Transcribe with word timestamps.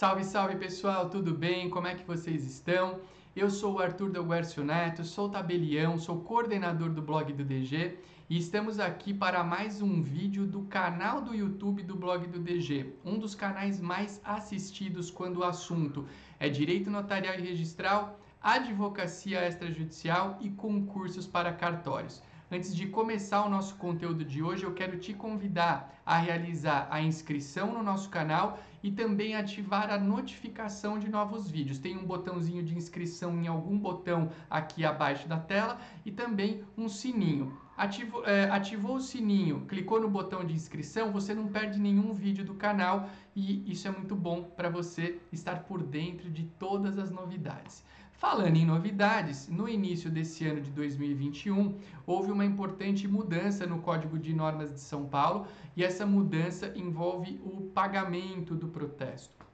Salve, 0.00 0.24
salve 0.24 0.56
pessoal, 0.56 1.10
tudo 1.10 1.34
bem? 1.34 1.68
Como 1.68 1.86
é 1.86 1.94
que 1.94 2.06
vocês 2.06 2.42
estão? 2.42 3.00
Eu 3.36 3.50
sou 3.50 3.74
o 3.74 3.80
Arthur 3.80 4.08
Delguercio 4.08 4.64
Neto, 4.64 5.04
sou 5.04 5.28
tabelião, 5.28 5.98
sou 5.98 6.22
coordenador 6.22 6.88
do 6.88 7.02
blog 7.02 7.30
do 7.34 7.44
DG 7.44 7.98
e 8.26 8.38
estamos 8.38 8.80
aqui 8.80 9.12
para 9.12 9.44
mais 9.44 9.82
um 9.82 10.00
vídeo 10.00 10.46
do 10.46 10.62
canal 10.62 11.20
do 11.20 11.34
YouTube 11.34 11.82
do 11.82 11.94
blog 11.94 12.26
do 12.28 12.38
DG, 12.38 12.94
um 13.04 13.18
dos 13.18 13.34
canais 13.34 13.78
mais 13.78 14.22
assistidos 14.24 15.10
quando 15.10 15.40
o 15.40 15.44
assunto 15.44 16.06
é 16.38 16.48
direito 16.48 16.90
notarial 16.90 17.34
e 17.34 17.42
registral, 17.42 18.18
advocacia 18.40 19.46
extrajudicial 19.46 20.38
e 20.40 20.48
concursos 20.48 21.26
para 21.26 21.52
cartórios. 21.52 22.22
Antes 22.50 22.74
de 22.74 22.86
começar 22.86 23.44
o 23.44 23.48
nosso 23.50 23.76
conteúdo 23.76 24.24
de 24.24 24.42
hoje, 24.42 24.64
eu 24.64 24.72
quero 24.72 24.98
te 24.98 25.12
convidar 25.12 25.94
a 26.04 26.16
realizar 26.16 26.88
a 26.90 27.00
inscrição 27.00 27.72
no 27.72 27.82
nosso 27.82 28.08
canal 28.08 28.58
e 28.82 28.90
também 28.90 29.34
ativar 29.34 29.90
a 29.90 29.98
notificação 29.98 30.98
de 30.98 31.08
novos 31.08 31.50
vídeos. 31.50 31.78
Tem 31.78 31.96
um 31.96 32.04
botãozinho 32.04 32.62
de 32.62 32.76
inscrição 32.76 33.40
em 33.40 33.46
algum 33.46 33.78
botão 33.78 34.30
aqui 34.48 34.84
abaixo 34.84 35.28
da 35.28 35.38
tela 35.38 35.78
e 36.04 36.10
também 36.10 36.64
um 36.76 36.88
sininho. 36.88 37.58
Ativo, 37.80 38.22
é, 38.26 38.44
ativou 38.50 38.96
o 38.96 39.00
sininho, 39.00 39.64
clicou 39.66 39.98
no 39.98 40.10
botão 40.10 40.44
de 40.44 40.52
inscrição, 40.52 41.10
você 41.10 41.32
não 41.32 41.48
perde 41.48 41.78
nenhum 41.80 42.12
vídeo 42.12 42.44
do 42.44 42.52
canal 42.52 43.08
e 43.34 43.72
isso 43.72 43.88
é 43.88 43.90
muito 43.90 44.14
bom 44.14 44.42
para 44.42 44.68
você 44.68 45.18
estar 45.32 45.60
por 45.60 45.82
dentro 45.82 46.28
de 46.28 46.42
todas 46.58 46.98
as 46.98 47.10
novidades. 47.10 47.82
Falando 48.12 48.54
em 48.54 48.66
novidades, 48.66 49.48
no 49.48 49.66
início 49.66 50.10
desse 50.10 50.46
ano 50.46 50.60
de 50.60 50.70
2021, 50.72 51.78
houve 52.06 52.30
uma 52.30 52.44
importante 52.44 53.08
mudança 53.08 53.64
no 53.64 53.78
Código 53.78 54.18
de 54.18 54.34
Normas 54.34 54.70
de 54.70 54.80
São 54.80 55.06
Paulo 55.06 55.46
e 55.74 55.82
essa 55.82 56.04
mudança 56.04 56.70
envolve 56.76 57.40
o 57.42 57.62
pagamento 57.72 58.54
do 58.54 58.68
protesto. 58.68 59.46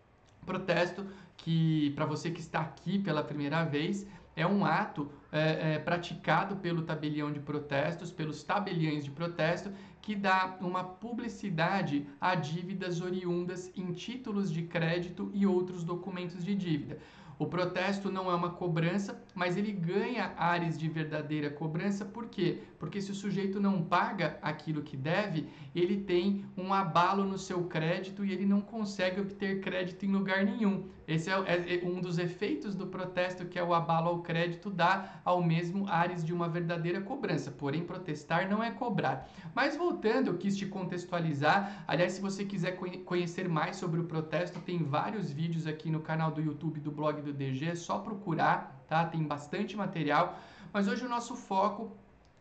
Protesto 0.45 1.07
que, 1.37 1.93
para 1.95 2.05
você 2.05 2.33
que 2.33 2.41
está 2.41 2.59
aqui 2.59 2.99
pela 2.99 3.23
primeira 3.23 3.63
vez, 3.63 4.05
é 4.35 4.45
um 4.45 4.65
ato 4.65 5.11
é, 5.39 5.75
é, 5.75 5.79
praticado 5.79 6.57
pelo 6.57 6.83
tabelião 6.83 7.33
de 7.33 7.41
protestos, 7.41 8.11
pelos 8.11 8.43
tabeliães 8.43 9.05
de 9.05 9.11
protesto, 9.11 9.71
que 10.01 10.15
dá 10.15 10.57
uma 10.61 10.85
publicidade 10.85 12.07
a 12.21 12.35
dívidas 12.35 13.01
oriundas 13.01 13.71
em 13.77 13.93
títulos 13.93 14.53
de 14.53 14.63
crédito 14.63 15.31
e 15.35 15.47
outros 15.47 15.83
documentos 15.83 16.45
de 16.45 16.55
dívida. 16.55 16.99
O 17.39 17.47
protesto 17.47 18.11
não 18.11 18.31
é 18.31 18.35
uma 18.35 18.51
cobrança, 18.51 19.23
mas 19.35 19.59
ele 19.59 19.71
ganha 19.71 20.33
áreas 20.39 20.79
de 20.79 20.89
verdadeira 20.89 21.51
cobrança, 21.51 22.03
por 22.03 22.27
quê? 22.27 22.63
Porque 22.79 23.03
se 23.03 23.11
o 23.11 23.15
sujeito 23.15 23.61
não 23.61 23.83
paga 23.83 24.39
aquilo 24.41 24.83
que 24.83 24.97
deve, 24.97 25.47
ele 25.75 25.99
tem 25.99 26.47
um 26.57 26.73
abalo 26.73 27.25
no 27.25 27.37
seu 27.37 27.65
crédito 27.65 28.25
e 28.25 28.33
ele 28.33 28.47
não 28.47 28.63
consegue 28.63 29.21
obter 29.21 29.61
crédito 29.61 30.07
em 30.07 30.13
lugar 30.13 30.45
nenhum. 30.47 30.89
Esse 31.07 31.31
é, 31.31 31.35
é, 31.35 31.85
é 31.85 31.87
um 31.87 32.01
dos 32.01 32.19
efeitos 32.19 32.75
do 32.75 32.87
protesto, 32.87 33.47
que 33.47 33.59
é 33.59 33.63
o 33.63 33.73
abalo 33.73 34.09
ao 34.09 34.23
crédito, 34.23 34.71
dá 34.71 35.21
ao 35.25 35.43
mesmo 35.43 35.89
áreas 35.89 36.25
de 36.25 36.33
uma 36.33 36.49
verdadeira 36.49 37.01
cobrança. 37.01 37.51
Porém, 37.51 37.85
protestar 37.85 38.49
não 38.49 38.63
é 38.63 38.71
cobrar. 38.71 39.29
Mas 39.55 39.77
voltando, 39.77 40.29
eu 40.29 40.37
quis 40.37 40.57
te 40.57 40.67
contextualizar. 40.67 41.85
Aliás, 41.87 42.15
se 42.15 42.21
você 42.21 42.45
quiser 42.45 42.77
conhecer 43.05 43.49
mais 43.49 43.77
sobre 43.77 44.01
o 44.01 44.05
protesto, 44.05 44.59
tem 44.61 44.83
vários 44.83 45.31
vídeos 45.31 45.67
aqui 45.67 45.91
no 45.91 46.01
canal 46.01 46.31
do 46.33 46.41
YouTube 46.41 46.81
do 46.81 46.91
blog 46.91 47.23
do 47.23 47.33
DG, 47.33 47.67
é 47.67 47.75
só 47.75 47.99
procurar, 47.99 48.85
tá? 48.89 49.05
Tem 49.05 49.23
bastante 49.23 49.77
material, 49.77 50.39
mas 50.73 50.89
hoje 50.89 51.05
o 51.05 51.09
nosso 51.09 51.37
foco 51.37 51.93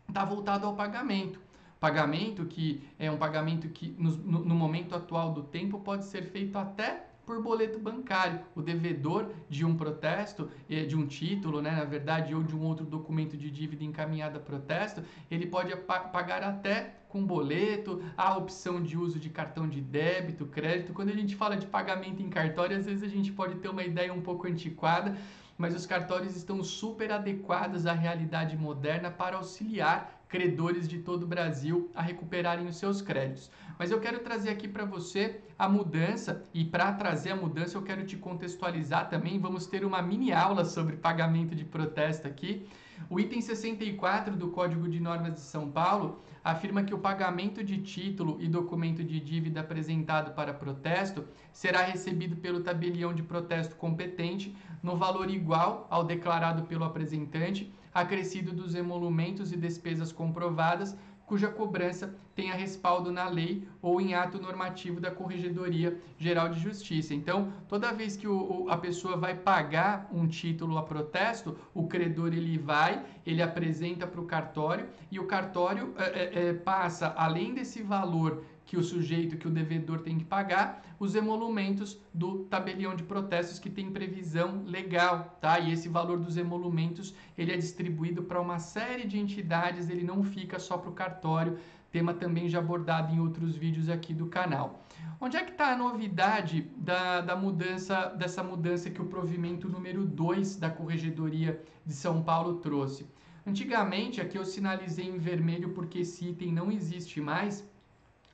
está 0.08 0.26
voltado 0.26 0.66
ao 0.66 0.76
pagamento. 0.76 1.40
Pagamento 1.80 2.46
que 2.46 2.84
é 2.98 3.12
um 3.12 3.18
pagamento 3.18 3.68
que 3.70 3.96
no, 4.00 4.10
no 4.12 4.56
momento 4.56 4.96
atual 4.96 5.34
do 5.34 5.44
tempo 5.44 5.80
pode 5.80 6.06
ser 6.06 6.24
feito 6.24 6.58
até 6.58 7.06
por 7.26 7.42
boleto 7.42 7.80
bancário. 7.80 8.40
O 8.56 8.62
devedor 8.62 9.32
de 9.50 9.66
um 9.66 9.76
protesto, 9.76 10.50
eh, 10.70 10.84
de 10.86 10.96
um 10.96 11.06
título, 11.06 11.62
né, 11.62 11.72
na 11.72 11.84
verdade, 11.84 12.36
ou 12.36 12.44
de 12.44 12.56
um 12.56 12.64
outro 12.64 12.86
documento 12.86 13.36
de 13.36 13.50
dívida 13.50 13.84
encaminhado 13.84 14.38
a 14.38 14.42
protesto, 14.42 15.04
ele 15.30 15.48
pode 15.48 15.76
pagar 15.76 16.44
até 16.44 16.96
com 17.10 17.26
boleto, 17.26 18.04
a 18.18 18.38
opção 18.38 18.84
de 18.84 18.98
uso 18.98 19.18
de 19.18 19.30
cartão 19.30 19.70
de 19.70 19.80
débito, 19.80 20.46
crédito. 20.46 20.92
Quando 20.92 21.10
a 21.10 21.16
gente 21.16 21.34
fala 21.34 21.56
de 21.56 21.66
pagamento 21.66 22.22
em 22.22 22.30
cartório, 22.30 22.78
às 22.78 22.86
vezes 22.86 23.04
a 23.04 23.08
gente 23.08 23.32
pode 23.32 23.56
ter 23.56 23.70
uma 23.70 23.84
ideia 23.84 24.14
um 24.14 24.22
pouco 24.22 24.48
antiquada, 24.48 25.16
mas 25.58 25.76
os 25.76 25.86
cartórios 25.86 26.36
estão 26.36 26.64
super 26.64 27.12
adequados 27.12 27.86
à 27.86 27.94
realidade 27.94 28.58
moderna 28.58 29.10
para 29.10 29.38
auxiliar 29.38 30.22
credores 30.28 30.88
de 30.88 31.00
todo 31.00 31.24
o 31.24 31.28
Brasil 31.28 31.90
a 31.96 32.02
recuperarem 32.02 32.68
os 32.68 32.78
seus 32.78 33.02
créditos. 33.02 33.50
Mas 33.78 33.92
eu 33.92 34.00
quero 34.00 34.20
trazer 34.20 34.50
aqui 34.50 34.68
para 34.68 34.84
você 34.84 35.42
a 35.58 35.70
mudança 35.70 36.44
e 36.54 36.66
para 36.66 36.92
trazer 36.94 37.32
a 37.32 37.36
mudança 37.36 37.78
eu 37.78 37.84
quero 37.84 38.06
te 38.06 38.18
contextualizar 38.18 39.10
também. 39.10 39.40
Vamos 39.40 39.66
ter 39.66 39.86
uma 39.86 40.02
mini 40.02 40.34
aula 40.34 40.66
sobre 40.66 40.98
pagamento 40.98 41.56
de 41.56 41.64
protesto 41.64 42.28
aqui. 42.28 42.68
O 43.10 43.20
item 43.20 43.42
64 43.42 44.36
do 44.36 44.50
Código 44.50 44.88
de 44.88 45.00
Normas 45.00 45.34
de 45.34 45.40
São 45.42 45.70
Paulo 45.70 46.22
afirma 46.44 46.84
que 46.84 46.94
o 46.94 47.00
pagamento 47.00 47.64
de 47.64 47.80
título 47.80 48.38
e 48.40 48.48
documento 48.48 49.04
de 49.04 49.20
dívida 49.20 49.62
apresentado 49.62 50.34
para 50.36 50.54
protesto 50.54 51.26
será 51.52 51.82
recebido 51.82 52.36
pelo 52.36 52.62
tabelião 52.62 53.14
de 53.14 53.24
protesto 53.24 53.76
competente 53.76 54.56
no 54.82 54.96
valor 54.96 55.30
igual 55.30 55.88
ao 55.90 56.04
declarado 56.04 56.64
pelo 56.64 56.84
apresentante, 56.84 57.74
acrescido 57.94 58.52
dos 58.52 58.76
emolumentos 58.76 59.52
e 59.52 59.58
despesas 59.58 60.12
comprovadas 60.12 60.96
cuja 61.26 61.48
cobrança 61.48 62.16
tenha 62.36 62.54
respaldo 62.54 63.12
na 63.12 63.28
lei 63.28 63.68
ou 63.82 64.00
em 64.00 64.14
ato 64.14 64.42
normativo 64.42 65.00
da 65.00 65.10
Corregedoria 65.10 65.98
Geral 66.18 66.50
de 66.50 66.60
Justiça. 66.60 67.14
Então, 67.14 67.52
toda 67.68 67.94
vez 67.94 68.16
que 68.18 68.28
o, 68.28 68.68
a 68.70 68.78
pessoa 68.78 69.16
vai 69.18 69.34
pagar 69.36 70.10
um 70.12 70.28
título 70.28 70.78
a 70.78 70.84
protesto, 70.84 71.58
o 71.74 71.88
credor 71.88 72.28
ele 72.28 72.58
vai, 72.58 73.04
ele 73.26 73.42
apresenta 73.42 74.06
para 74.06 74.22
o 74.22 74.26
cartório 74.26 74.88
e 75.10 75.20
o 75.20 75.26
cartório 75.26 75.94
é, 75.98 76.50
é, 76.50 76.54
passa, 76.54 77.14
além 77.18 77.54
desse 77.54 77.82
valor 77.82 78.44
que 78.66 78.78
o 78.78 78.84
sujeito, 78.84 79.38
que 79.38 79.48
o 79.48 79.52
devedor 79.52 80.00
tem 80.00 80.18
que 80.18 80.26
pagar, 80.26 80.84
os 81.00 81.14
emolumentos 81.14 82.00
do 82.14 82.46
tabelião 82.46 82.96
de 82.96 83.04
protestos 83.04 83.60
que 83.60 83.70
tem 83.70 83.92
previsão 83.92 84.64
legal, 84.66 85.38
tá? 85.40 85.60
E 85.60 85.72
esse 85.72 85.88
valor 85.88 86.18
dos 86.18 86.36
emolumentos, 86.38 87.14
ele 87.38 87.52
é 87.52 87.58
distribuído 87.58 88.24
para 88.24 88.42
uma 88.42 88.60
série 88.60 89.08
de 89.08 89.20
entidades, 89.20 89.90
ele 89.90 90.04
não 90.04 90.24
fica 90.24 90.58
só 90.58 90.78
para 90.78 90.90
o 90.90 90.94
cartório, 90.94 91.58
tema 91.92 92.14
também 92.14 92.50
já 92.50 92.60
abordado 92.60 93.14
em 93.14 93.20
outros 93.20 93.56
vídeos 93.56 93.88
aqui 93.88 94.14
do 94.14 94.26
canal. 94.26 94.84
Onde 95.20 95.38
é 95.38 95.44
que 95.44 95.52
está 95.52 95.72
a 95.72 95.78
novidade 95.78 96.70
da, 96.76 97.22
da 97.22 97.36
mudança, 97.36 98.08
dessa 98.08 98.44
mudança 98.44 98.90
que 98.90 99.02
o 99.02 99.06
provimento 99.06 99.70
número 99.70 100.06
2 100.06 100.58
da 100.58 100.70
Corregedoria 100.70 101.62
de 101.86 101.94
São 101.94 102.22
Paulo 102.22 102.56
trouxe? 102.56 103.08
Antigamente, 103.48 104.20
aqui 104.20 104.38
eu 104.38 104.44
sinalizei 104.44 105.06
em 105.06 105.18
vermelho 105.18 105.70
porque 105.70 106.00
esse 106.00 106.30
item 106.30 106.52
não 106.52 106.72
existe 106.72 107.22
mais, 107.22 107.64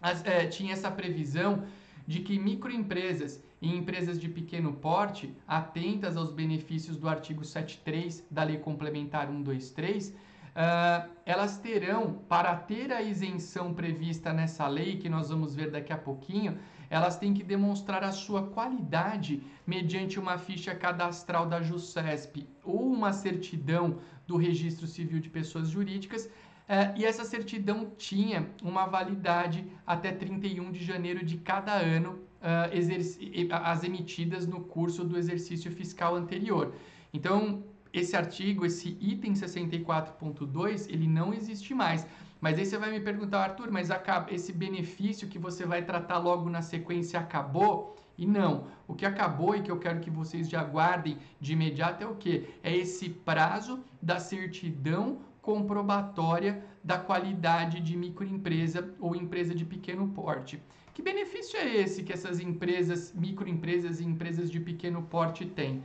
as, 0.02 0.26
é, 0.26 0.48
tinha 0.48 0.74
essa 0.74 0.90
previsão 0.90 1.64
de 2.08 2.20
que 2.20 2.38
microempresas 2.40 3.42
e 3.62 3.70
empresas 3.76 4.20
de 4.20 4.28
pequeno 4.28 4.74
porte, 4.74 5.36
atentas 5.48 6.18
aos 6.18 6.32
benefícios 6.32 6.98
do 6.98 7.08
artigo 7.08 7.46
73 7.46 8.26
da 8.30 8.44
Lei 8.44 8.58
Complementar 8.58 9.28
123, 9.28 10.10
uh, 10.10 11.10
elas 11.26 11.58
terão, 11.60 12.14
para 12.28 12.56
ter 12.56 12.92
a 12.92 13.02
isenção 13.02 13.74
prevista 13.74 14.34
nessa 14.34 14.68
lei, 14.68 14.98
que 14.98 15.08
nós 15.08 15.30
vamos 15.30 15.54
ver 15.54 15.70
daqui 15.70 15.94
a 15.94 15.98
pouquinho, 15.98 16.58
elas 16.90 17.18
têm 17.18 17.34
que 17.34 17.44
demonstrar 17.44 18.04
a 18.04 18.12
sua 18.12 18.48
qualidade 18.48 19.44
mediante 19.66 20.20
uma 20.20 20.38
ficha 20.38 20.76
cadastral 20.76 21.46
da 21.46 21.62
JUSCESP 21.62 22.50
ou 22.66 22.92
uma 22.92 23.14
certidão 23.14 24.00
do 24.28 24.36
Registro 24.36 24.88
Civil 24.88 25.20
de 25.20 25.30
Pessoas 25.30 25.70
Jurídicas 25.70 26.30
é, 26.74 26.94
e 26.96 27.04
essa 27.04 27.26
certidão 27.26 27.92
tinha 27.98 28.50
uma 28.64 28.86
validade 28.86 29.60
até 29.86 30.10
31 30.10 30.72
de 30.72 30.82
janeiro 30.86 31.22
de 31.26 31.36
cada 31.36 31.74
ano, 31.74 32.12
uh, 32.12 33.52
as 33.62 33.84
emitidas 33.84 34.48
no 34.48 34.62
curso 34.62 35.04
do 35.04 35.18
exercício 35.18 35.70
fiscal 35.70 36.16
anterior. 36.16 36.74
Então, 37.14 37.62
esse 37.92 38.16
artigo, 38.16 38.66
esse 38.66 38.98
item 39.02 39.34
64.2, 39.34 40.88
ele 40.90 41.10
não 41.10 41.34
existe 41.34 41.74
mais. 41.74 42.08
Mas 42.40 42.58
aí 42.58 42.66
você 42.66 42.78
vai 42.78 42.90
me 42.90 43.02
perguntar, 43.02 43.44
Arthur, 43.44 43.70
mas 43.70 43.90
esse 44.30 44.54
benefício 44.54 45.28
que 45.28 45.38
você 45.38 45.66
vai 45.66 45.82
tratar 45.84 46.20
logo 46.20 46.50
na 46.50 46.62
sequência 46.62 47.20
acabou? 47.20 47.98
E 48.18 48.26
não, 48.26 48.68
o 48.88 48.94
que 48.94 49.06
acabou 49.06 49.58
e 49.58 49.62
que 49.62 49.72
eu 49.72 49.78
quero 49.78 50.00
que 50.00 50.10
vocês 50.10 50.48
já 50.48 50.64
guardem 50.64 51.18
de 51.40 51.52
imediato 51.52 52.02
é 52.02 52.08
o 52.08 52.16
que? 52.16 52.48
É 52.64 52.74
esse 52.74 53.10
prazo 53.10 53.84
da 54.02 54.20
certidão 54.20 55.20
comprobatória 55.42 56.64
da 56.84 56.98
qualidade 56.98 57.80
de 57.80 57.98
microempresa 57.98 58.94
ou 59.00 59.16
empresa 59.16 59.56
de 59.56 59.66
pequeno 59.66 60.08
porte. 60.10 60.62
Que 60.94 61.02
benefício 61.02 61.58
é 61.58 61.78
esse 61.78 62.04
que 62.04 62.14
essas 62.14 62.40
empresas, 62.40 63.14
microempresas 63.14 64.00
e 64.00 64.06
empresas 64.06 64.52
de 64.52 64.60
pequeno 64.60 65.02
porte 65.04 65.46
têm? 65.46 65.84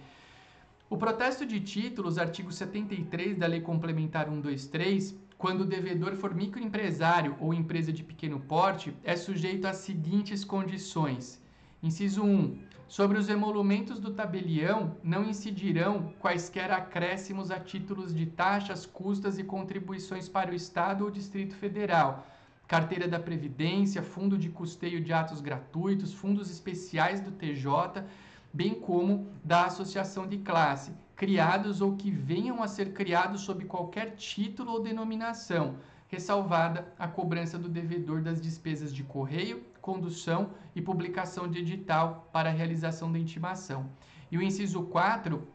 O 0.88 0.97
protesto 0.97 1.44
de 1.44 1.61
títulos, 1.61 2.19
artigo 2.19 2.53
73 2.53 3.37
da 3.37 3.47
Lei 3.47 3.61
Complementar 3.61 4.26
123, 4.26 5.17
quando 5.38 5.62
o 5.62 5.67
devedor 5.67 6.14
for 6.17 6.35
microempresário 6.35 7.37
ou 7.41 7.52
empresa 7.52 7.93
de 7.93 8.02
pequeno 8.02 8.41
porte, 8.41 8.94
é 9.02 9.17
sujeito 9.17 9.67
às 9.67 9.79
seguintes 9.79 10.44
condições. 10.44 11.43
Inciso 11.82 12.23
1. 12.23 12.59
Sobre 12.88 13.19
os 13.19 13.29
emolumentos 13.29 13.99
do 13.99 14.12
tabelião, 14.12 14.97
não 15.03 15.25
incidirão 15.25 16.12
quaisquer 16.21 16.71
acréscimos 16.71 17.50
a 17.50 17.59
títulos 17.59 18.15
de 18.15 18.27
taxas, 18.27 18.87
custas 18.87 19.38
e 19.38 19.44
contribuições 19.44 20.29
para 20.29 20.53
o 20.53 20.55
Estado 20.55 21.03
ou 21.03 21.11
Distrito 21.11 21.56
Federal, 21.56 22.25
carteira 22.69 23.09
da 23.09 23.19
Previdência, 23.19 24.05
fundo 24.05 24.38
de 24.38 24.50
custeio 24.50 25.00
de 25.00 25.12
atos 25.12 25.41
gratuitos, 25.41 26.15
fundos 26.15 26.49
especiais 26.49 27.21
do 27.21 27.33
TJ, 27.33 28.05
bem 28.53 28.73
como 28.73 29.27
da 29.43 29.65
associação 29.65 30.25
de 30.25 30.38
classe, 30.38 30.93
criados 31.17 31.81
ou 31.81 31.97
que 31.97 32.12
venham 32.12 32.62
a 32.62 32.69
ser 32.69 32.93
criados 32.93 33.41
sob 33.41 33.65
qualquer 33.65 34.15
título 34.15 34.71
ou 34.71 34.81
denominação, 34.81 35.75
ressalvada 36.06 36.87
a 36.97 37.09
cobrança 37.09 37.59
do 37.59 37.69
devedor 37.69 38.23
das 38.23 38.41
despesas 38.41 38.94
de 38.94 39.03
correio, 39.03 39.65
condução 39.88 40.50
e 40.75 40.83
publicação 40.83 41.49
de 41.49 41.61
edital 41.61 42.29
para 42.33 42.49
a 42.50 42.53
realização 42.53 43.11
da 43.12 43.21
intimação. 43.21 43.88
E 44.31 44.37
o 44.37 44.43
inciso 44.43 44.83
4 44.83 45.47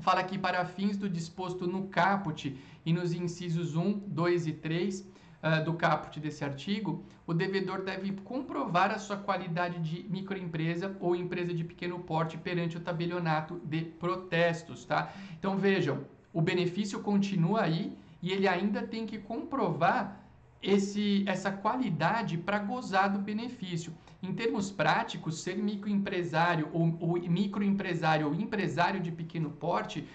fala 0.00 0.24
que 0.24 0.36
para 0.36 0.64
fins 0.64 0.96
do 0.96 1.08
disposto 1.08 1.64
no 1.66 1.86
caput 1.86 2.58
e 2.84 2.92
nos 2.92 3.12
incisos 3.12 3.76
1, 3.76 4.00
2 4.00 4.46
e 4.48 4.52
3 4.52 5.00
uh, 5.00 5.06
ah, 5.40 5.60
do 5.60 5.74
caput 5.74 6.18
desse 6.18 6.44
artigo, 6.44 7.04
o 7.24 7.32
devedor 7.32 7.82
deve 7.82 8.10
comprovar 8.32 8.90
a 8.90 8.98
sua 8.98 9.16
qualidade 9.16 9.78
de 9.78 10.08
microempresa 10.08 10.96
ou 10.98 11.14
empresa 11.14 11.54
de 11.54 11.62
pequeno 11.62 12.00
porte 12.00 12.36
perante 12.36 12.76
o 12.76 12.80
tabelionato 12.80 13.60
de 13.64 13.82
protestos, 13.82 14.84
tá? 14.84 15.12
Então 15.38 15.56
vejam, 15.56 16.04
o 16.32 16.42
benefício 16.42 17.00
continua 17.00 17.62
aí 17.62 17.96
e 18.20 18.32
ele 18.32 18.48
ainda 18.48 18.82
tem 18.82 19.06
que 19.06 19.18
comprovar 19.18 20.27
esse, 20.62 21.24
essa 21.26 21.50
qualidade 21.50 22.36
para 22.36 22.58
gozar 22.58 23.12
do 23.12 23.18
benefício. 23.18 23.92
Em 24.22 24.32
termos 24.32 24.70
práticos, 24.70 25.42
ser 25.42 25.56
microempresário 25.56 26.68
ou, 26.72 26.96
ou 27.00 27.20
microempresário 27.20 28.26
ou 28.26 28.34
empresário 28.34 29.00
de 29.00 29.12
pequeno 29.12 29.50
porte 29.50 30.06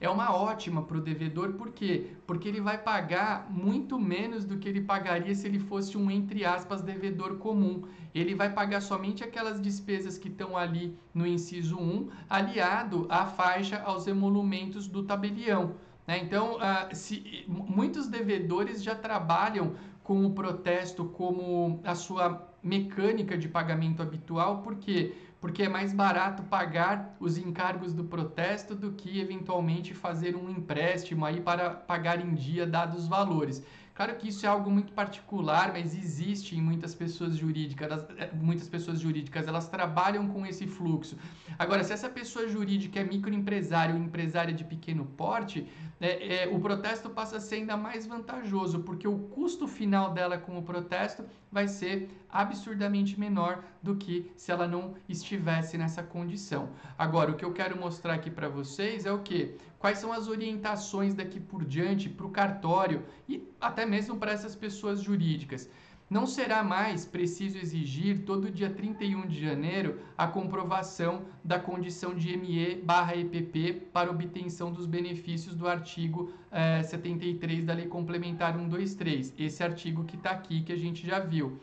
é 0.00 0.08
uma 0.08 0.34
ótima 0.34 0.82
para 0.82 0.96
o 0.96 1.00
devedor, 1.00 1.52
por 1.52 1.72
quê? 1.72 2.12
Porque 2.26 2.48
ele 2.48 2.60
vai 2.60 2.78
pagar 2.78 3.50
muito 3.50 3.98
menos 3.98 4.46
do 4.46 4.56
que 4.56 4.66
ele 4.66 4.80
pagaria 4.80 5.34
se 5.34 5.46
ele 5.46 5.58
fosse 5.58 5.98
um, 5.98 6.10
entre 6.10 6.42
aspas, 6.42 6.80
devedor 6.80 7.36
comum. 7.36 7.82
Ele 8.14 8.34
vai 8.34 8.50
pagar 8.50 8.80
somente 8.80 9.22
aquelas 9.22 9.60
despesas 9.60 10.16
que 10.16 10.28
estão 10.28 10.56
ali 10.56 10.98
no 11.12 11.26
inciso 11.26 11.76
1, 11.76 12.08
aliado 12.30 13.06
à 13.10 13.26
faixa 13.26 13.82
aos 13.82 14.06
emolumentos 14.06 14.88
do 14.88 15.02
tabelião. 15.02 15.74
Né? 16.06 16.18
Então, 16.18 16.56
uh, 16.56 16.96
se, 16.96 17.44
muitos 17.46 18.08
devedores 18.08 18.82
já 18.82 18.94
trabalham 18.94 19.74
com 20.10 20.26
o 20.26 20.30
protesto 20.32 21.04
como 21.04 21.80
a 21.84 21.94
sua 21.94 22.52
mecânica 22.60 23.38
de 23.38 23.48
pagamento 23.48 24.02
habitual, 24.02 24.60
por 24.60 24.74
quê? 24.74 25.14
Porque 25.40 25.62
é 25.62 25.68
mais 25.68 25.92
barato 25.92 26.42
pagar 26.42 27.14
os 27.20 27.38
encargos 27.38 27.94
do 27.94 28.02
protesto 28.02 28.74
do 28.74 28.90
que 28.90 29.20
eventualmente 29.20 29.94
fazer 29.94 30.34
um 30.34 30.50
empréstimo 30.50 31.24
aí 31.24 31.40
para 31.40 31.70
pagar 31.70 32.20
em 32.20 32.34
dia 32.34 32.66
dados 32.66 33.02
os 33.02 33.06
valores. 33.06 33.64
Claro 34.00 34.16
que 34.16 34.28
isso 34.28 34.46
é 34.46 34.48
algo 34.48 34.70
muito 34.70 34.94
particular, 34.94 35.74
mas 35.74 35.94
existe 35.94 36.56
em 36.56 36.62
muitas 36.62 36.94
pessoas 36.94 37.36
jurídicas. 37.36 37.86
Elas, 37.86 38.06
é, 38.16 38.30
muitas 38.32 38.66
pessoas 38.66 38.98
jurídicas 38.98 39.46
elas 39.46 39.68
trabalham 39.68 40.26
com 40.26 40.46
esse 40.46 40.66
fluxo. 40.66 41.18
Agora, 41.58 41.84
se 41.84 41.92
essa 41.92 42.08
pessoa 42.08 42.48
jurídica 42.48 42.98
é 42.98 43.04
microempresário 43.04 43.94
ou 43.94 44.00
empresária 44.00 44.54
de 44.54 44.64
pequeno 44.64 45.04
porte, 45.04 45.68
é, 46.00 46.44
é, 46.44 46.48
o 46.48 46.58
protesto 46.58 47.10
passa 47.10 47.36
a 47.36 47.40
ser 47.40 47.56
ainda 47.56 47.76
mais 47.76 48.06
vantajoso, 48.06 48.80
porque 48.84 49.06
o 49.06 49.18
custo 49.18 49.68
final 49.68 50.14
dela 50.14 50.38
com 50.38 50.56
o 50.56 50.62
protesto 50.62 51.22
vai 51.52 51.68
ser 51.68 52.08
absurdamente 52.30 53.20
menor 53.20 53.62
do 53.82 53.96
que 53.96 54.32
se 54.34 54.50
ela 54.50 54.66
não 54.66 54.94
estivesse 55.10 55.76
nessa 55.76 56.02
condição. 56.02 56.70
Agora, 56.96 57.32
o 57.32 57.34
que 57.34 57.44
eu 57.44 57.52
quero 57.52 57.78
mostrar 57.78 58.14
aqui 58.14 58.30
para 58.30 58.48
vocês 58.48 59.04
é 59.04 59.12
o 59.12 59.18
que? 59.18 59.58
Quais 59.80 59.96
são 59.98 60.12
as 60.12 60.28
orientações 60.28 61.14
daqui 61.14 61.40
por 61.40 61.64
diante 61.64 62.06
para 62.06 62.26
o 62.26 62.30
cartório 62.30 63.02
e 63.26 63.42
até 63.58 63.86
mesmo 63.86 64.18
para 64.18 64.30
essas 64.30 64.54
pessoas 64.54 65.00
jurídicas. 65.00 65.70
Não 66.10 66.26
será 66.26 66.62
mais 66.62 67.06
preciso 67.06 67.56
exigir 67.56 68.24
todo 68.26 68.50
dia 68.50 68.68
31 68.68 69.26
de 69.26 69.40
janeiro 69.40 69.98
a 70.18 70.26
comprovação 70.26 71.22
da 71.42 71.58
condição 71.58 72.14
de 72.14 72.36
ME/EPP 72.36 73.88
para 73.90 74.10
obtenção 74.10 74.70
dos 74.70 74.84
benefícios 74.84 75.54
do 75.54 75.66
artigo 75.66 76.30
eh, 76.50 76.82
73 76.82 77.64
da 77.64 77.72
Lei 77.72 77.86
Complementar 77.86 78.54
123. 78.54 79.32
Esse 79.38 79.62
artigo 79.62 80.04
que 80.04 80.16
está 80.16 80.32
aqui 80.32 80.62
que 80.62 80.72
a 80.72 80.76
gente 80.76 81.06
já 81.06 81.20
viu. 81.20 81.58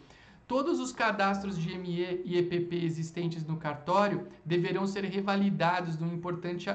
Todos 0.48 0.80
os 0.80 0.94
cadastros 0.94 1.60
de 1.60 1.78
ME 1.78 2.22
e 2.24 2.38
EPP 2.38 2.78
existentes 2.78 3.44
no 3.44 3.58
cartório 3.58 4.30
deverão 4.46 4.88
ser 4.88 5.04
revalidados, 5.04 6.00
não, 6.00 6.18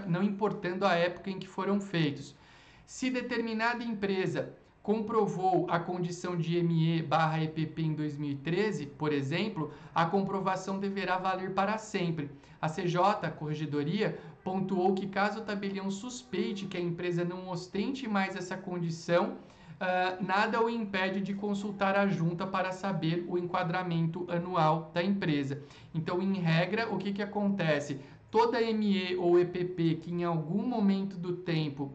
não 0.06 0.22
importando 0.22 0.84
a 0.84 0.94
época 0.94 1.30
em 1.30 1.38
que 1.38 1.48
foram 1.48 1.80
feitos. 1.80 2.36
Se 2.84 3.08
determinada 3.08 3.82
empresa 3.82 4.54
comprovou 4.82 5.66
a 5.70 5.78
condição 5.78 6.36
de 6.36 6.62
ME/EPP 6.62 7.82
em 7.82 7.94
2013, 7.94 8.86
por 8.86 9.10
exemplo, 9.10 9.72
a 9.94 10.04
comprovação 10.04 10.78
deverá 10.78 11.16
valer 11.16 11.54
para 11.54 11.78
sempre. 11.78 12.30
A 12.60 12.68
CJ, 12.68 12.98
a 13.22 13.30
Corregedoria, 13.30 14.18
pontuou 14.44 14.92
que 14.92 15.06
caso 15.06 15.40
o 15.40 15.44
tabelião 15.44 15.90
suspeite 15.90 16.66
que 16.66 16.76
a 16.76 16.80
empresa 16.80 17.24
não 17.24 17.48
ostente 17.48 18.06
mais 18.06 18.36
essa 18.36 18.56
condição, 18.56 19.38
uh, 19.82 20.24
nada 20.24 20.62
o 20.62 20.70
impede 20.70 21.20
de 21.20 21.34
consultar 21.34 21.96
a 21.96 22.06
junta 22.06 22.46
para 22.46 22.70
saber 22.70 23.26
o 23.28 23.36
enquadramento 23.36 24.24
anual 24.30 24.90
da 24.94 25.02
empresa. 25.02 25.60
Então, 25.92 26.22
em 26.22 26.34
regra, 26.34 26.88
o 26.88 26.96
que, 26.96 27.12
que 27.12 27.22
acontece? 27.22 28.00
Toda 28.30 28.60
ME 28.60 29.16
ou 29.16 29.38
EPP 29.38 29.96
que 29.96 30.12
em 30.12 30.24
algum 30.24 30.62
momento 30.62 31.16
do 31.16 31.36
tempo 31.36 31.92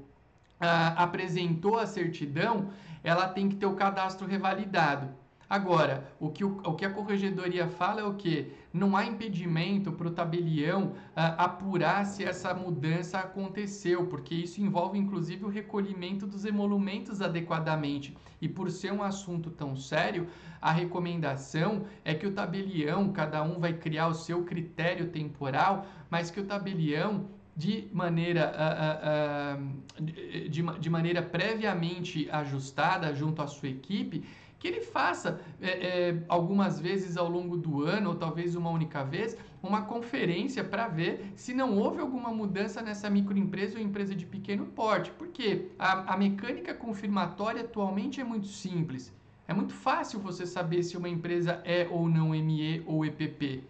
ah, 0.60 0.90
apresentou 1.02 1.80
a 1.80 1.88
certidão, 1.88 2.70
ela 3.04 3.28
tem 3.28 3.50
que 3.50 3.56
ter 3.56 3.66
o 3.66 3.74
cadastro 3.74 4.28
revalidado. 4.28 5.10
Agora, 5.50 6.12
o 6.20 6.30
que, 6.30 6.44
o, 6.44 6.60
o 6.64 6.74
que 6.74 6.84
a 6.86 6.90
corregedoria 6.90 7.68
fala 7.68 8.02
é 8.02 8.04
o 8.04 8.14
que? 8.14 8.52
Não 8.78 8.96
há 8.96 9.06
impedimento 9.06 9.92
para 9.92 10.08
o 10.08 10.12
tabelião 10.12 10.94
ah, 11.16 11.46
apurar 11.46 12.06
se 12.06 12.24
essa 12.24 12.54
mudança 12.54 13.18
aconteceu, 13.18 14.06
porque 14.06 14.36
isso 14.36 14.62
envolve 14.62 14.98
inclusive 15.00 15.44
o 15.46 15.50
recolhimento 15.50 16.28
dos 16.28 16.46
emolumentos 16.46 17.22
adequadamente. 17.22 18.16
E 18.40 18.48
por 18.48 18.70
ser 18.70 18.94
um 18.94 19.02
assunto 19.02 19.50
tão 19.50 19.76
sério, 19.76 20.28
a 20.62 20.72
recomendação 20.72 21.86
é 22.06 22.14
que 22.14 22.28
o 22.28 22.32
tabelião, 22.32 23.12
cada 23.12 23.42
um 23.42 23.60
vai 23.60 23.74
criar 23.74 24.08
o 24.08 24.14
seu 24.14 24.44
critério 24.44 25.08
temporal, 25.10 25.88
mas 26.10 26.30
que 26.30 26.40
o 26.40 26.46
tabelião 26.46 27.26
de 27.58 27.88
maneira, 27.92 28.54
uh, 28.54 29.58
uh, 29.58 30.00
uh, 30.00 30.06
de, 30.50 30.62
de, 30.80 30.90
maneira 30.92 31.24
previamente 31.24 32.30
ajustada 32.30 33.16
junto 33.16 33.42
à 33.42 33.48
sua 33.48 33.70
equipe, 33.70 34.24
que 34.68 34.74
ele 34.74 34.82
faça 34.82 35.40
é, 35.62 35.70
é, 35.70 36.24
algumas 36.28 36.80
vezes 36.80 37.16
ao 37.16 37.30
longo 37.30 37.56
do 37.56 37.84
ano, 37.84 38.10
ou 38.10 38.16
talvez 38.16 38.54
uma 38.56 38.70
única 38.70 39.04
vez, 39.04 39.38
uma 39.64 39.84
conferência 39.84 40.64
para 40.64 40.88
ver 40.90 41.32
se 41.36 41.54
não 41.54 41.78
houve 41.78 42.02
alguma 42.02 42.30
mudança 42.32 42.82
nessa 42.82 43.10
microempresa 43.10 43.78
ou 43.78 43.84
empresa 43.84 44.14
de 44.14 44.26
pequeno 44.26 44.66
porte. 44.66 45.12
Porque 45.12 45.70
a, 45.80 46.14
a 46.14 46.18
mecânica 46.18 46.74
confirmatória 46.74 47.62
atualmente 47.62 48.20
é 48.20 48.24
muito 48.24 48.48
simples. 48.48 49.14
É 49.48 49.54
muito 49.54 49.74
fácil 49.74 50.20
você 50.20 50.46
saber 50.46 50.84
se 50.84 50.98
uma 50.98 51.08
empresa 51.08 51.62
é 51.64 51.88
ou 51.90 52.10
não 52.10 52.30
ME 52.30 52.84
ou 52.86 53.06
EPP. 53.06 53.64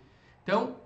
Então, 0.44 0.78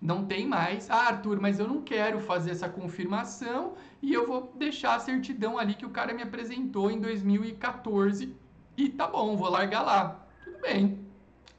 não 0.00 0.24
tem 0.24 0.46
mais. 0.46 0.88
Ah, 0.88 1.08
Arthur, 1.08 1.40
mas 1.40 1.58
eu 1.58 1.66
não 1.66 1.82
quero 1.82 2.20
fazer 2.20 2.52
essa 2.52 2.68
confirmação 2.68 3.74
e 4.00 4.14
eu 4.14 4.24
vou 4.24 4.52
deixar 4.56 4.94
a 4.94 5.00
certidão 5.00 5.58
ali 5.58 5.74
que 5.74 5.84
o 5.84 5.90
cara 5.90 6.14
me 6.14 6.22
apresentou 6.22 6.88
em 6.88 7.00
2014 7.00 8.36
e 8.84 8.88
tá 8.88 9.06
bom, 9.06 9.36
vou 9.36 9.50
largar 9.50 9.82
lá. 9.82 10.26
Tudo 10.44 10.60
bem. 10.60 10.98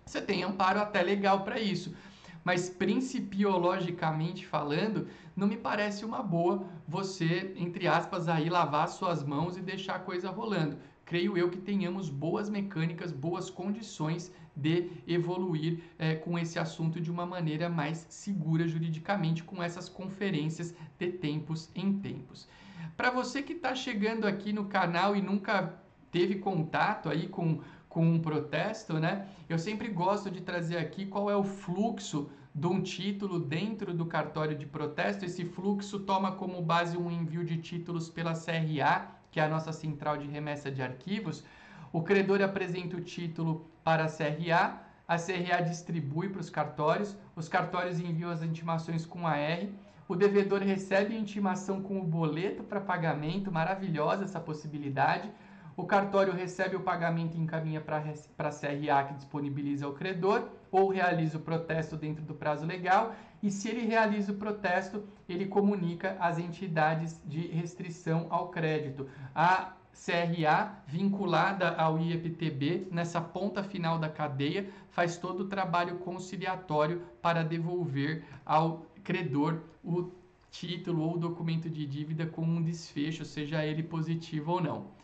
Você 0.06 0.22
tem 0.22 0.44
amparo 0.44 0.80
até 0.80 1.02
legal 1.02 1.42
para 1.42 1.60
isso. 1.60 1.96
Mas 2.44 2.70
principiologicamente 2.70 4.46
falando, 4.46 5.08
não 5.36 5.46
me 5.46 5.58
parece 5.58 6.06
uma 6.06 6.24
boa 6.24 6.64
você, 6.88 7.54
entre 7.58 7.88
aspas, 7.88 8.28
aí 8.28 8.50
lavar 8.50 8.88
suas 8.88 9.24
mãos 9.24 9.58
e 9.58 9.62
deixar 9.62 9.96
a 9.96 10.00
coisa 10.00 10.32
rolando 10.32 10.78
creio 11.10 11.36
eu 11.36 11.50
que 11.50 11.58
tenhamos 11.58 12.08
boas 12.08 12.52
mecânicas, 12.52 13.12
boas 13.12 13.50
condições 13.50 14.32
de 14.56 14.92
evoluir 15.08 15.80
é, 15.98 16.14
com 16.14 16.38
esse 16.38 16.60
assunto 16.60 17.02
de 17.02 17.10
uma 17.10 17.26
maneira 17.26 17.68
mais 17.68 18.06
segura 18.10 18.68
juridicamente, 18.68 19.44
com 19.44 19.64
essas 19.64 19.90
conferências 19.90 20.72
de 21.00 21.12
tempos 21.12 21.72
em 21.74 21.98
tempos. 21.98 22.48
Para 22.96 23.10
você 23.10 23.42
que 23.42 23.54
está 23.54 23.74
chegando 23.74 24.28
aqui 24.28 24.54
no 24.54 24.66
canal 24.66 25.16
e 25.16 25.22
nunca 25.22 25.82
teve 26.12 26.36
contato 26.36 27.10
aí 27.10 27.28
com, 27.28 27.62
com 27.88 28.06
um 28.06 28.20
protesto, 28.20 28.94
né? 29.00 29.28
Eu 29.48 29.60
sempre 29.60 29.88
gosto 29.90 30.30
de 30.30 30.42
trazer 30.42 30.78
aqui 30.78 31.06
qual 31.06 31.30
é 31.30 31.36
o 31.36 31.44
fluxo 31.44 32.30
de 32.54 32.68
um 32.68 32.82
título 32.82 33.40
dentro 33.40 33.94
do 33.94 34.06
cartório 34.06 34.58
de 34.58 34.66
protesto. 34.66 35.26
Esse 35.26 35.46
fluxo 35.46 36.00
toma 36.00 36.32
como 36.32 36.62
base 36.62 36.98
um 36.98 37.10
envio 37.12 37.46
de 37.46 37.58
títulos 37.58 38.10
pela 38.10 38.34
CRA 38.34 39.20
que 39.32 39.40
é 39.40 39.44
a 39.44 39.50
nossa 39.50 39.72
central 39.72 40.18
de 40.18 40.28
remessa 40.28 40.72
de 40.72 40.82
arquivos, 40.82 41.44
o 41.92 42.02
credor 42.02 42.42
apresenta 42.42 42.98
o 42.98 43.02
título 43.02 43.70
para 43.84 44.06
a 44.06 44.10
CRA, 44.10 44.82
a 45.08 45.18
CRA 45.18 45.62
distribui 45.62 46.30
para 46.30 46.42
os 46.42 46.50
cartórios, 46.50 47.16
os 47.36 47.48
cartórios 47.48 48.00
enviam 48.00 48.30
as 48.30 48.44
intimações 48.44 49.06
com 49.06 49.26
AR, 49.26 49.68
o 50.08 50.16
devedor 50.16 50.62
recebe 50.62 51.16
a 51.16 51.20
intimação 51.20 51.82
com 51.82 52.00
o 52.00 52.04
boleto 52.04 52.64
para 52.64 52.82
pagamento, 52.82 53.52
maravilhosa 53.52 54.24
essa 54.24 54.40
possibilidade. 54.40 55.32
O 55.80 55.86
cartório 55.86 56.34
recebe 56.34 56.76
o 56.76 56.82
pagamento 56.82 57.38
e 57.38 57.40
encaminha 57.40 57.80
para 57.80 58.00
a 58.00 58.52
CRA 58.52 59.04
que 59.08 59.14
disponibiliza 59.14 59.86
ao 59.86 59.94
credor 59.94 60.50
ou 60.70 60.90
realiza 60.90 61.38
o 61.38 61.42
protesto 61.42 61.96
dentro 61.96 62.22
do 62.22 62.34
prazo 62.34 62.66
legal. 62.66 63.16
E 63.42 63.50
se 63.50 63.70
ele 63.70 63.86
realiza 63.86 64.34
o 64.34 64.36
protesto, 64.36 65.08
ele 65.28 65.46
comunica 65.46 66.18
às 66.20 66.38
entidades 66.38 67.22
de 67.24 67.48
restrição 67.48 68.28
ao 68.30 68.50
crédito. 68.50 69.08
A 69.34 69.72
CRA 69.94 70.84
vinculada 70.86 71.70
ao 71.70 71.98
IEPTB, 71.98 72.90
nessa 72.92 73.22
ponta 73.22 73.64
final 73.64 73.98
da 73.98 74.10
cadeia, 74.10 74.70
faz 74.90 75.18
todo 75.18 75.46
o 75.46 75.48
trabalho 75.48 76.00
conciliatório 76.00 77.04
para 77.22 77.42
devolver 77.42 78.26
ao 78.46 78.86
credor 79.02 79.62
o 79.82 80.12
título 80.52 81.04
ou 81.04 81.18
documento 81.18 81.70
de 81.70 81.86
dívida 81.86 82.26
com 82.26 82.42
um 82.42 82.62
desfecho, 82.62 83.24
seja 83.24 83.66
ele 83.66 83.82
positivo 83.82 84.52
ou 84.52 84.62
não. 84.62 85.00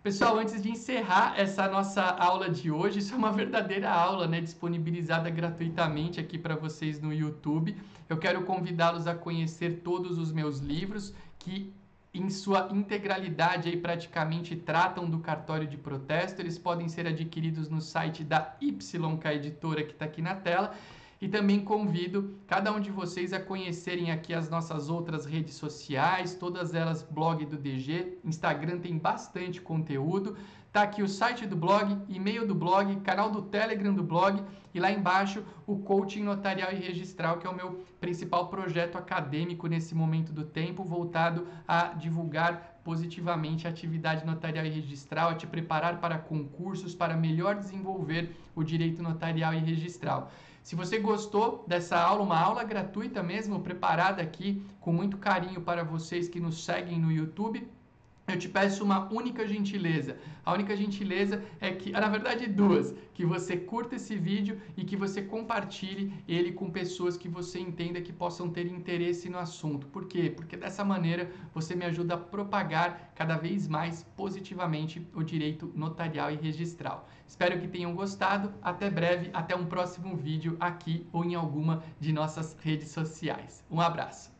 Pessoal, 0.00 0.38
antes 0.38 0.62
de 0.62 0.70
encerrar 0.70 1.34
essa 1.36 1.68
nossa 1.68 2.02
aula 2.02 2.48
de 2.48 2.70
hoje, 2.70 3.00
isso 3.00 3.12
é 3.12 3.16
uma 3.16 3.32
verdadeira 3.32 3.90
aula, 3.90 4.28
né, 4.28 4.40
disponibilizada 4.40 5.28
gratuitamente 5.28 6.20
aqui 6.20 6.38
para 6.38 6.54
vocês 6.54 7.00
no 7.00 7.12
YouTube. 7.12 7.76
Eu 8.08 8.16
quero 8.16 8.44
convidá-los 8.44 9.08
a 9.08 9.14
conhecer 9.14 9.80
todos 9.82 10.16
os 10.16 10.30
meus 10.30 10.60
livros 10.60 11.12
que 11.36 11.74
em 12.14 12.30
sua 12.30 12.68
integralidade 12.72 13.68
aí 13.68 13.76
praticamente 13.76 14.54
tratam 14.54 15.10
do 15.10 15.18
cartório 15.18 15.66
de 15.66 15.76
protesto. 15.76 16.40
Eles 16.40 16.58
podem 16.58 16.88
ser 16.88 17.06
adquiridos 17.08 17.68
no 17.68 17.80
site 17.80 18.22
da 18.22 18.54
YK 18.62 19.26
Editora 19.34 19.82
que 19.82 19.92
está 19.92 20.04
aqui 20.04 20.22
na 20.22 20.36
tela 20.36 20.74
e 21.20 21.28
também 21.28 21.60
convido 21.64 22.38
cada 22.46 22.72
um 22.72 22.80
de 22.80 22.90
vocês 22.90 23.32
a 23.32 23.40
conhecerem 23.40 24.10
aqui 24.10 24.32
as 24.32 24.48
nossas 24.48 24.88
outras 24.88 25.26
redes 25.26 25.54
sociais, 25.54 26.34
todas 26.34 26.74
elas 26.74 27.02
blog 27.02 27.44
do 27.44 27.56
DG, 27.56 28.18
Instagram 28.24 28.78
tem 28.78 28.96
bastante 28.96 29.60
conteúdo. 29.60 30.36
Tá 30.70 30.82
aqui 30.82 31.02
o 31.02 31.08
site 31.08 31.46
do 31.46 31.56
blog, 31.56 31.98
e-mail 32.08 32.46
do 32.46 32.54
blog, 32.54 32.94
canal 33.00 33.30
do 33.30 33.42
Telegram 33.42 33.92
do 33.92 34.02
blog 34.02 34.44
e 34.72 34.78
lá 34.78 34.92
embaixo 34.92 35.42
o 35.66 35.78
coaching 35.78 36.22
notarial 36.22 36.70
e 36.72 36.76
registral, 36.76 37.38
que 37.38 37.46
é 37.46 37.50
o 37.50 37.56
meu 37.56 37.84
principal 37.98 38.48
projeto 38.48 38.96
acadêmico 38.96 39.66
nesse 39.66 39.94
momento 39.94 40.30
do 40.30 40.44
tempo, 40.44 40.84
voltado 40.84 41.46
a 41.66 41.94
divulgar 41.94 42.80
positivamente 42.84 43.66
a 43.66 43.70
atividade 43.70 44.24
notarial 44.24 44.64
e 44.66 44.70
registral, 44.70 45.30
a 45.30 45.34
te 45.34 45.46
preparar 45.46 46.00
para 46.00 46.18
concursos, 46.18 46.94
para 46.94 47.16
melhor 47.16 47.56
desenvolver 47.56 48.36
o 48.54 48.62
direito 48.62 49.02
notarial 49.02 49.54
e 49.54 49.58
registral. 49.58 50.30
Se 50.68 50.76
você 50.76 50.98
gostou 50.98 51.64
dessa 51.66 51.98
aula, 51.98 52.22
uma 52.22 52.38
aula 52.38 52.62
gratuita 52.62 53.22
mesmo, 53.22 53.60
preparada 53.60 54.20
aqui 54.20 54.62
com 54.78 54.92
muito 54.92 55.16
carinho 55.16 55.62
para 55.62 55.82
vocês 55.82 56.28
que 56.28 56.38
nos 56.38 56.62
seguem 56.62 57.00
no 57.00 57.10
YouTube, 57.10 57.66
eu 58.28 58.38
te 58.38 58.48
peço 58.48 58.84
uma 58.84 59.12
única 59.12 59.46
gentileza. 59.46 60.18
A 60.44 60.52
única 60.52 60.76
gentileza 60.76 61.42
é 61.60 61.72
que, 61.72 61.90
na 61.90 62.08
verdade, 62.08 62.46
duas, 62.46 62.94
que 63.14 63.24
você 63.24 63.56
curta 63.56 63.96
esse 63.96 64.16
vídeo 64.16 64.60
e 64.76 64.84
que 64.84 64.96
você 64.96 65.22
compartilhe 65.22 66.12
ele 66.28 66.52
com 66.52 66.70
pessoas 66.70 67.16
que 67.16 67.28
você 67.28 67.58
entenda 67.58 68.00
que 68.00 68.12
possam 68.12 68.48
ter 68.50 68.66
interesse 68.66 69.28
no 69.28 69.38
assunto. 69.38 69.86
Por 69.88 70.06
quê? 70.06 70.30
Porque 70.34 70.56
dessa 70.56 70.84
maneira 70.84 71.30
você 71.54 71.74
me 71.74 71.84
ajuda 71.84 72.14
a 72.14 72.18
propagar 72.18 73.12
cada 73.14 73.36
vez 73.36 73.66
mais 73.66 74.02
positivamente 74.16 75.06
o 75.14 75.22
direito 75.22 75.72
notarial 75.74 76.30
e 76.30 76.36
registral. 76.36 77.08
Espero 77.26 77.60
que 77.60 77.68
tenham 77.68 77.94
gostado. 77.94 78.52
Até 78.62 78.90
breve, 78.90 79.30
até 79.32 79.54
um 79.54 79.66
próximo 79.66 80.16
vídeo 80.16 80.56
aqui 80.60 81.06
ou 81.12 81.24
em 81.24 81.34
alguma 81.34 81.82
de 81.98 82.12
nossas 82.12 82.56
redes 82.60 82.90
sociais. 82.90 83.64
Um 83.70 83.80
abraço. 83.80 84.37